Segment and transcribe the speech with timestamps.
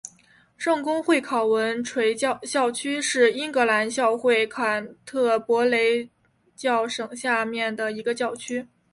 [0.57, 2.39] 圣公会考文垂教
[2.71, 6.09] 区是英格兰教会坎特伯雷
[6.55, 8.65] 教省下面的一个教区。